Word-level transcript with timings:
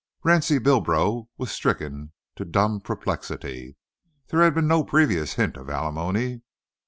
Ransie 0.23 0.57
Bilbro 0.57 1.27
was 1.37 1.51
stricken 1.51 2.11
to 2.35 2.43
dumb 2.43 2.79
perplexity. 2.81 3.77
There 4.29 4.41
had 4.41 4.55
been 4.55 4.67
no 4.67 4.83
previous 4.83 5.33
hint 5.35 5.57
of 5.57 5.69
alimony. 5.69 6.41